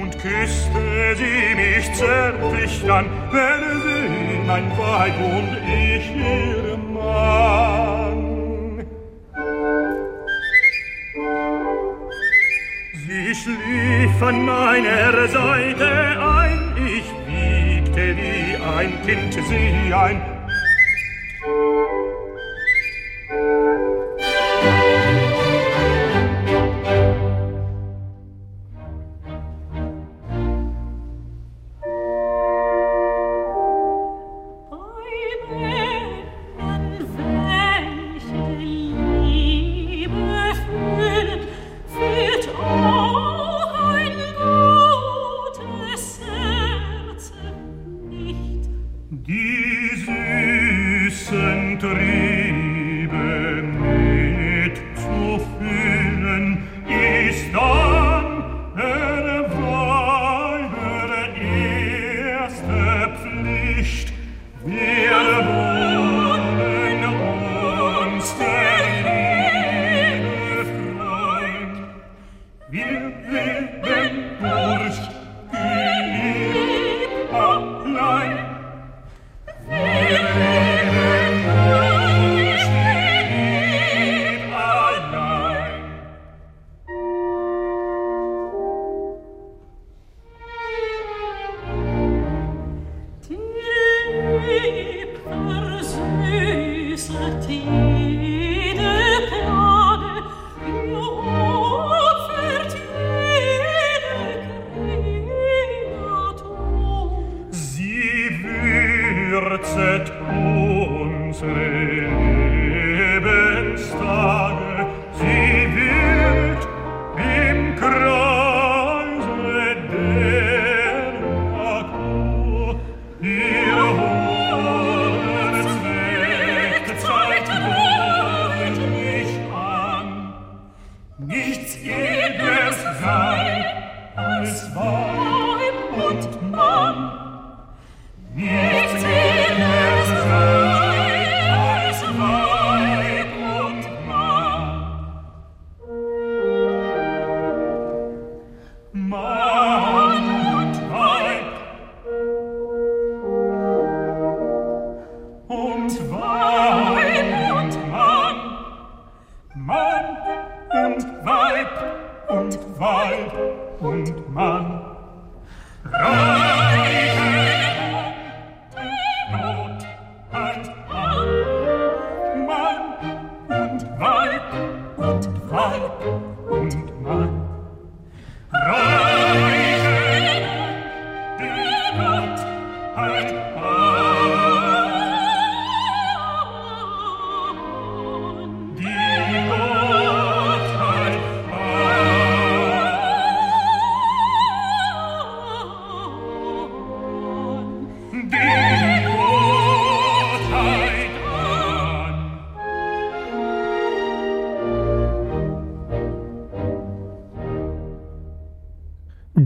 Und 0.00 0.12
küsste 0.18 1.16
sie 1.20 1.54
mich 1.62 1.86
zärtlich 1.94 2.82
dann, 2.86 3.06
wäre 3.30 3.72
sie 3.84 4.38
mein 4.46 4.66
Weib 4.78 5.16
und 5.36 5.52
ich 5.68 6.06
ihr 6.16 6.76
Mann. 6.94 7.95
Schlief 13.46 14.22
an 14.22 14.44
meiner 14.44 15.28
Seite 15.28 15.86
ein, 16.20 16.74
ich 16.76 17.08
wiegte 17.28 18.16
wie 18.16 18.56
ein 18.56 18.92
Kind 19.06 19.34
sie 19.34 19.94
ein. 19.94 20.35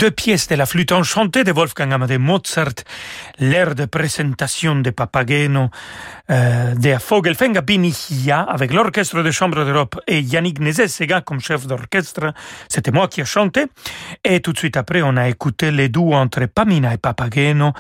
Deux 0.01 0.11
pièces 0.11 0.49
de 0.49 0.55
la 0.55 0.65
flûte 0.65 0.93
enchantée 0.93 1.45
de 1.45 1.53
Wolfgang 1.53 1.93
Amadeus 1.93 2.19
Mozart, 2.19 2.73
l'air 3.39 3.75
de 3.75 3.85
présentation 3.85 4.77
de 4.77 4.89
Papageno, 4.89 5.69
euh, 6.31 6.75
de 6.77 6.97
Vogelfänger 7.09 7.63
Binihia 7.63 8.43
avec 8.43 8.73
l'orchestre 8.73 9.23
de 9.23 9.31
chambre 9.33 9.65
d'Europe 9.65 10.01
et 10.07 10.21
Yannick 10.21 10.61
Nézet-Sega 10.61 11.23
comme 11.23 11.41
chef 11.41 11.67
d'orchestre. 11.67 12.33
C'était 12.69 12.93
moi 12.93 13.09
qui 13.09 13.21
ai 13.21 13.25
chanté. 13.25 13.67
Et 14.23 14.41
tout 14.41 14.53
de 14.53 14.59
suite 14.59 14.77
après, 14.77 15.03
on 15.03 15.17
a 15.17 15.29
écouté 15.29 15.73
les 15.73 15.89
duos 15.89 16.15
entre 16.15 16.47
Pamina 16.47 16.95
et 16.95 16.99
Papageno. 16.99 17.73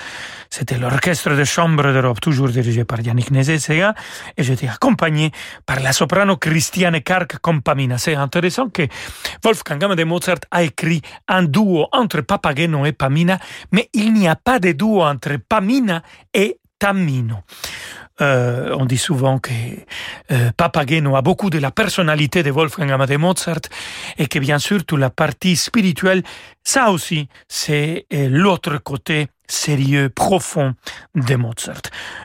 C'était 0.50 0.78
l'orchestre 0.78 1.36
de 1.36 1.44
chambre 1.44 1.92
d'Europe, 1.92 2.20
toujours 2.20 2.48
dirigé 2.48 2.84
par 2.84 3.00
Yannick 3.00 3.30
Nézet-Sega. 3.30 3.94
Et 4.36 4.42
j'étais 4.42 4.68
accompagné 4.68 5.30
par 5.64 5.78
la 5.80 5.92
soprano 5.92 6.36
Christiane 6.36 7.00
Kark 7.02 7.38
comme 7.38 7.62
Pamina. 7.62 7.98
C'est 7.98 8.16
intéressant 8.16 8.68
que 8.68 8.82
Wolfgang 9.44 9.84
Amadeus 9.84 10.06
Mozart 10.06 10.40
a 10.50 10.64
écrit 10.64 11.02
un 11.28 11.44
duo 11.44 11.86
entre 11.92 12.22
Papageno 12.22 12.84
et 12.84 12.92
Pamina, 12.92 13.38
mais 13.70 13.88
il 13.92 14.12
n'y 14.12 14.26
a 14.26 14.34
pas 14.34 14.58
de 14.58 14.72
duo 14.72 15.02
entre 15.02 15.36
Pamina 15.36 16.02
et 16.34 16.58
Tamino. 16.80 17.44
Euh, 18.20 18.74
on 18.78 18.84
dit 18.84 18.98
souvent 18.98 19.38
que 19.38 19.50
euh, 20.30 20.50
Papageno 20.56 21.16
a 21.16 21.22
beaucoup 21.22 21.50
de 21.50 21.58
la 21.58 21.70
personnalité 21.70 22.42
de 22.42 22.50
Wolfgang 22.50 22.90
Amadeus 22.90 23.18
Mozart 23.18 23.60
et 24.18 24.26
que 24.26 24.38
bien 24.38 24.58
sûr 24.58 24.84
toute 24.84 24.98
la 24.98 25.10
partie 25.10 25.56
spirituelle, 25.56 26.22
ça 26.62 26.90
aussi, 26.90 27.28
c'est 27.48 28.06
euh, 28.12 28.28
l'autre 28.30 28.78
côté 28.78 29.28
sérieux, 29.50 30.08
profond 30.08 30.74
de 31.14 31.34
Mozart. 31.34 31.82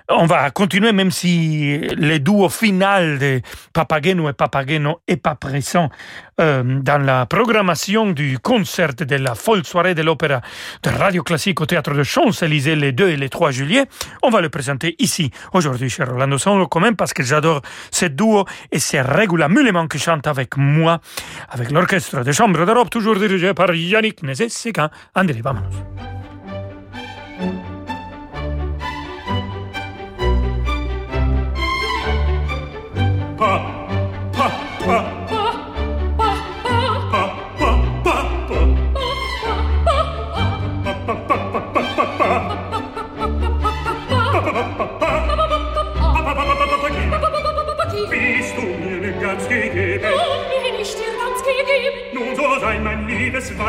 On 0.09 0.25
va 0.25 0.51
continuer 0.51 0.91
même 0.91 1.11
si 1.11 1.79
le 1.79 2.19
duo 2.19 2.49
final 2.49 3.17
de 3.17 3.41
Papageno 3.73 4.29
et 4.29 4.33
Papageno 4.33 4.99
est 5.07 5.17
pas 5.17 5.35
présent 5.35 5.89
euh, 6.39 6.63
dans 6.81 6.97
la 6.97 7.25
programmation 7.25 8.11
du 8.11 8.37
concert 8.39 8.93
de 8.93 9.15
la 9.15 9.35
folle 9.35 9.65
soirée 9.65 9.95
de 9.95 10.03
l'opéra 10.03 10.41
de 10.83 10.89
Radio 10.89 11.23
Classique 11.23 11.59
au 11.61 11.65
théâtre 11.65 11.93
de 11.93 12.03
Champs-Élysées 12.03 12.75
les 12.75 12.91
2 12.91 13.09
et 13.09 13.17
les 13.17 13.29
3 13.29 13.51
juillet. 13.51 13.85
On 14.21 14.29
va 14.29 14.41
le 14.41 14.49
présenter 14.49 14.95
ici 14.99 15.31
aujourd'hui 15.53 15.89
chez 15.89 16.03
Rolando 16.03 16.37
Solo 16.37 16.67
quand 16.67 16.79
même 16.79 16.95
parce 16.95 17.13
que 17.13 17.23
j'adore 17.23 17.61
ce 17.91 18.05
duo 18.05 18.45
et 18.71 18.79
c'est 18.79 19.01
Regula 19.01 19.49
Mulleman 19.49 19.87
qui 19.87 19.97
chante 19.97 20.27
avec 20.27 20.57
moi 20.57 20.99
avec 21.49 21.71
l'orchestre 21.71 22.23
de 22.23 22.31
chambre 22.31 22.65
d'Europe 22.65 22.89
toujours 22.89 23.15
dirigé 23.15 23.53
par 23.53 23.73
Yannick 23.73 24.21
meses 24.35 24.53
seca. 24.53 24.91
Andrés, 25.13 25.41
vámonos. 25.41 25.75
Pa, 33.37 33.59
pa, 34.33 34.49
pa. 34.85 35.25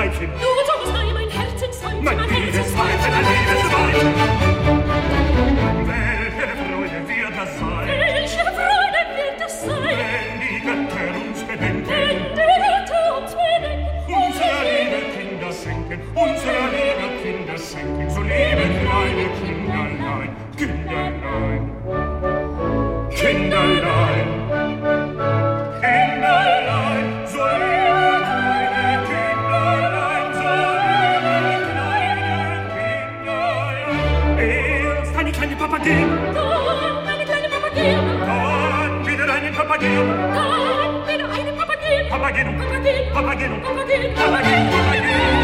Weibchen. 0.06 0.30
Du 0.38 0.55
Papageno. 35.76 36.32
Dann 36.32 37.06
eine 37.06 37.24
kleine 37.24 37.48
Papageno. 37.48 38.02
Dann 38.24 39.06
wieder 39.06 39.32
einen 39.34 39.54
Papageno. 39.54 40.04
Dann 40.34 41.06
wieder 41.06 41.28
einen 41.28 41.56
Papageno. 41.56 42.08
Papageno. 42.08 42.52
Papageno. 42.52 43.10
Papageno. 43.12 43.56
Papageno. 43.60 44.14
Papageno. 44.14 44.70
Papageno. 44.70 45.36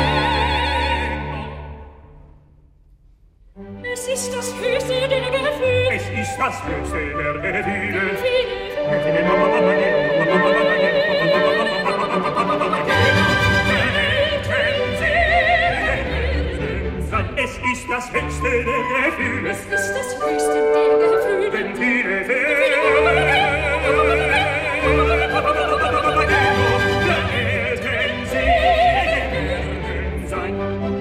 Es 3.93 4.09
ist 4.09 4.35
das 4.35 4.55
höchste 4.55 4.95
der 5.07 5.20
Gefühle. 5.20 5.91
Es 5.93 6.09
ist 6.09 6.39
das 6.39 6.64
höchste 6.64 6.97
der 7.43 7.53
Gefühle. 7.53 8.12
Es 8.12 8.20
ist 8.22 8.62
das 17.93 18.11
höchste 18.11 18.51
der 18.51 18.62
Gefühle. 19.11 19.51
Es 19.51 19.59
ist 19.59 19.70
das 19.70 20.16
höchste 20.16 20.59
der 20.72 20.88
Gefühle. 20.99 21.51
Denn 21.51 21.76
viele 21.76 22.24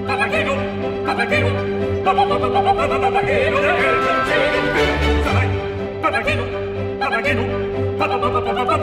Papageno, 0.06 0.54
Papageno, 1.16 1.50
Papageno, 2.04 3.58
der 3.60 3.74
Eltern 3.88 4.20
Segen 4.28 4.66
sein. 5.24 5.50
Papageno, 6.02 6.44
Papageno, 7.00 7.44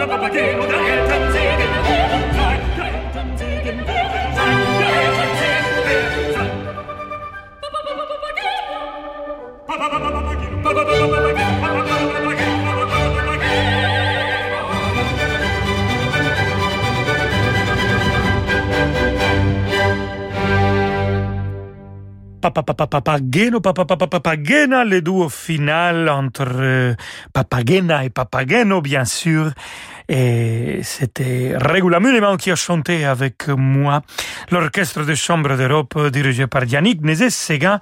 Papageno, 0.02 0.64
der 0.66 0.82
Eltern 0.90 1.26
Segen 1.32 1.74
sein. 2.38 2.62
Der 2.76 2.88
Eltern 2.88 3.38
Segen 3.38 3.78
sein. 3.86 4.08
Der 4.80 4.92
Eltern 5.04 5.32
Segen 5.40 5.60
sein. 6.16 6.29
Papageno, 22.90 23.62
Papagena, 23.62 24.84
le 24.84 25.02
duo 25.02 25.30
final 25.30 26.10
entre 26.10 26.48
euh, 26.48 26.96
Papagena 27.34 28.04
et 28.06 28.10
Papageno, 28.10 28.82
bien 28.82 29.06
sûr. 29.06 29.52
Et 30.12 30.80
c'était 30.82 31.56
Regula 31.56 32.00
qui 32.38 32.50
a 32.50 32.56
chanté 32.56 33.06
avec 33.06 33.48
moi 33.48 34.02
l'orchestre 34.50 35.04
de 35.04 35.14
chambre 35.14 35.56
d'Europe 35.56 36.08
dirigé 36.08 36.48
par 36.48 36.64
Yannick 36.66 37.04
Nézet-Séguin, 37.04 37.80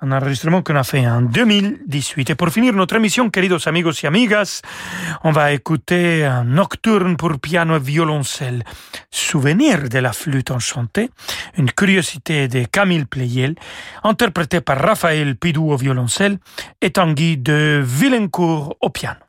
un 0.00 0.10
enregistrement 0.10 0.62
qu'on 0.62 0.74
a 0.74 0.82
fait 0.82 1.06
en 1.06 1.22
2018. 1.22 2.30
Et 2.30 2.34
pour 2.34 2.48
finir 2.48 2.72
notre 2.72 2.96
émission, 2.96 3.30
queridos 3.30 3.68
amigos 3.68 4.02
y 4.02 4.06
amigas, 4.08 4.62
on 5.22 5.30
va 5.30 5.52
écouter 5.52 6.24
un 6.24 6.42
nocturne 6.42 7.16
pour 7.16 7.38
piano 7.38 7.76
et 7.76 7.80
violoncelle, 7.80 8.64
souvenir 9.12 9.88
de 9.88 9.98
la 10.00 10.12
flûte 10.12 10.50
enchantée, 10.50 11.10
une 11.56 11.70
curiosité 11.70 12.48
de 12.48 12.64
Camille 12.64 13.04
Pleyel, 13.04 13.54
interprété 14.02 14.60
par 14.60 14.80
Raphaël 14.80 15.36
Pidou 15.36 15.70
au 15.70 15.76
violoncelle 15.76 16.38
et 16.80 16.90
Tanguy 16.90 17.36
de 17.38 17.80
Villencourt 17.84 18.76
au 18.80 18.90
piano. 18.90 19.27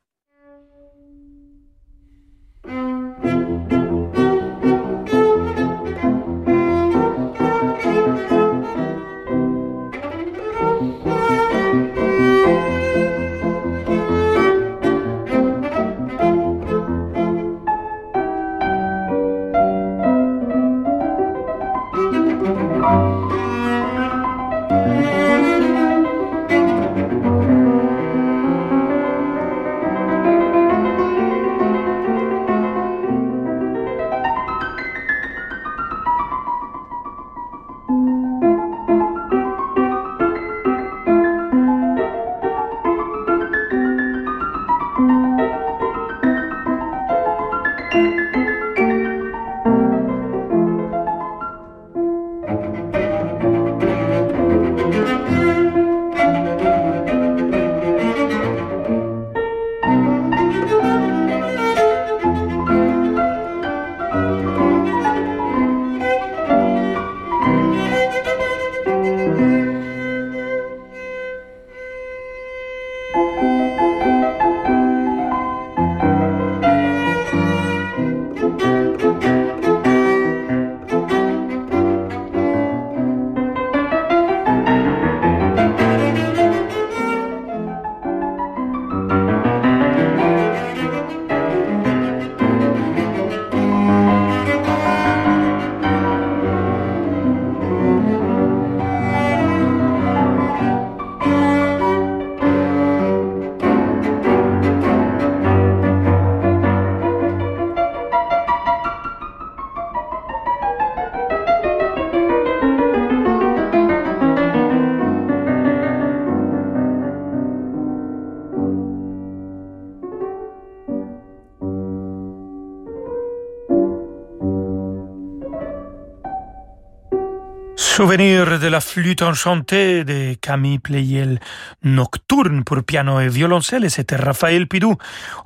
Souvenir 128.09 128.57
de 128.57 128.65
la 128.65 128.81
flûte 128.81 129.21
enchantée 129.21 130.03
de 130.03 130.33
Camille 130.33 130.79
Pleyel, 130.79 131.39
Nocturne 131.83 132.63
pour 132.63 132.81
piano 132.81 133.19
et 133.19 133.27
violoncelle, 133.27 133.85
et 133.85 133.89
c'était 133.89 134.15
Raphaël 134.15 134.65
Pidou 134.65 134.95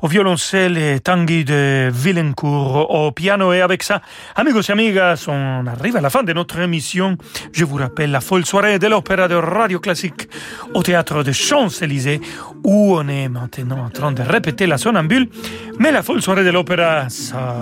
au 0.02 0.08
violoncelle 0.08 0.78
et 0.78 1.02
Tanguy 1.02 1.44
de 1.44 1.90
Villencourt 1.94 2.90
au 2.90 3.12
piano. 3.12 3.52
Et 3.52 3.60
avec 3.60 3.84
ça, 3.84 4.02
amigos 4.38 4.62
et 4.62 4.72
amigas, 4.72 5.26
on 5.28 5.68
arrive 5.68 5.98
à 5.98 6.00
la 6.00 6.10
fin 6.10 6.24
de 6.24 6.32
notre 6.32 6.58
émission. 6.60 7.18
Je 7.52 7.66
vous 7.66 7.76
rappelle 7.76 8.12
la 8.12 8.22
folle 8.22 8.46
soirée 8.46 8.80
de 8.80 8.88
l'opéra 8.88 9.28
de 9.28 9.36
Radio 9.36 9.82
Classique 9.82 10.30
au 10.74 10.84
théâtre 10.84 11.22
de 11.22 11.34
Champs-Élysées, 11.34 12.22
où 12.64 12.96
on 12.96 13.06
est 13.10 13.28
maintenant 13.28 13.84
en 13.84 13.90
train 13.90 14.14
de 14.14 14.22
répéter 14.22 14.68
la 14.68 14.78
sonambule. 14.78 15.28
Mais 15.80 15.92
la 15.92 16.02
folle 16.02 16.22
soirée 16.22 16.46
de 16.46 16.50
l'opéra, 16.50 17.10
ça, 17.10 17.58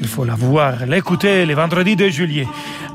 il 0.00 0.06
faut 0.06 0.24
la 0.24 0.34
voir, 0.34 0.86
l'écouter 0.86 1.44
les 1.46 1.54
vendredis 1.54 1.96
de 1.96 2.08
juillet 2.08 2.46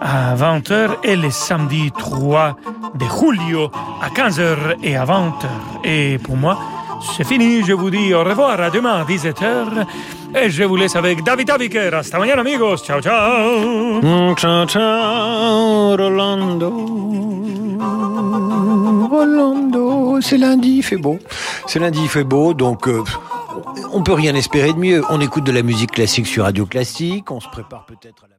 à 0.01 0.35
20h 0.35 0.97
et 1.03 1.15
les 1.15 1.31
samedis 1.31 1.91
3 1.97 2.57
de 2.95 3.05
julio 3.05 3.71
à 4.01 4.09
15h 4.09 4.77
et 4.83 4.95
à 4.95 5.05
20h. 5.05 5.47
Et 5.83 6.17
pour 6.17 6.37
moi, 6.37 6.57
c'est 7.15 7.25
fini. 7.25 7.63
Je 7.63 7.73
vous 7.73 7.89
dis 7.89 8.13
au 8.13 8.23
revoir 8.23 8.59
à 8.61 8.69
demain 8.69 9.01
à 9.01 9.03
17h. 9.03 9.85
Et 10.35 10.49
je 10.49 10.63
vous 10.63 10.75
laisse 10.75 10.95
avec 10.95 11.23
David 11.23 11.49
Aviker. 11.49 11.93
Hasta 11.93 12.17
mañana, 12.19 12.41
amigos. 12.41 12.77
Ciao, 12.83 13.01
ciao. 13.01 14.01
Ciao, 14.35 14.65
ciao, 14.65 15.95
Rolando. 15.95 16.71
Rolando, 19.09 20.21
c'est 20.21 20.37
lundi, 20.37 20.77
il 20.77 20.83
fait 20.83 20.97
beau. 20.97 21.19
C'est 21.67 21.79
lundi, 21.79 21.99
il 22.01 22.09
fait 22.09 22.23
beau, 22.23 22.53
donc 22.53 22.87
euh, 22.87 23.03
on 23.91 24.01
peut 24.01 24.13
rien 24.13 24.33
espérer 24.35 24.73
de 24.73 24.79
mieux. 24.79 25.03
On 25.09 25.21
écoute 25.21 25.43
de 25.43 25.51
la 25.51 25.61
musique 25.61 25.91
classique 25.91 26.27
sur 26.27 26.43
Radio 26.45 26.65
Classique, 26.65 27.29
on 27.31 27.39
se 27.39 27.47
prépare 27.49 27.85
peut-être 27.85 28.23
à 28.23 28.27
la... 28.27 28.32